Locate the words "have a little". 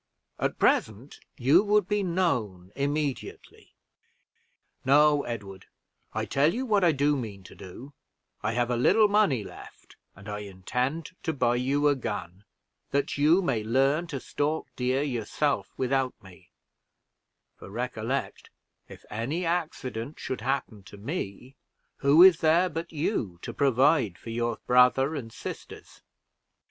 8.53-9.07